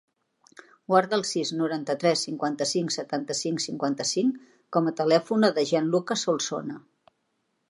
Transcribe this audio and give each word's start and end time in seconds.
Guarda 0.93 1.17
el 1.17 1.25
sis, 1.31 1.51
noranta-tres, 1.59 2.23
cinquanta-cinc, 2.29 2.95
setanta-cinc, 2.97 3.63
cinquanta-cinc 3.69 4.41
com 4.79 4.93
a 4.93 4.97
telèfon 5.03 5.49
del 5.49 5.65
Gianluca 5.75 6.23
Solsona. 6.27 6.85